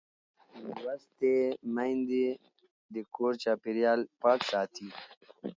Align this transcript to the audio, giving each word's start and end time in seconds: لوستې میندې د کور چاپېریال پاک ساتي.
لوستې 0.83 1.35
میندې 1.75 2.25
د 2.93 2.95
کور 3.15 3.33
چاپېریال 3.43 3.99
پاک 4.21 4.39
ساتي. 4.51 4.87